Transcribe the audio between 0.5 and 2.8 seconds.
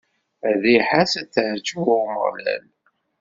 Rriḥa-s ad teɛǧeb i Umeɣlal.